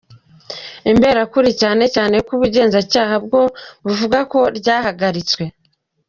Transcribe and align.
Imberakuri 0.91 1.49
cyane 1.61 1.83
cyane 1.95 2.15
ko 2.25 2.31
ubugenzacyaha 2.37 3.15
bwo 3.25 3.41
buvuga 3.85 4.19
ko 4.31 4.39
ryahagaritswe. 4.57 5.43